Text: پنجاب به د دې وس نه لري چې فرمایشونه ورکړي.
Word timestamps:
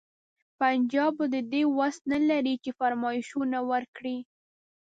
پنجاب 0.59 1.11
به 1.17 1.25
د 1.33 1.35
دې 1.51 1.61
وس 1.77 1.95
نه 2.11 2.19
لري 2.29 2.55
چې 2.63 2.69
فرمایشونه 2.79 3.57
ورکړي. 3.71 4.17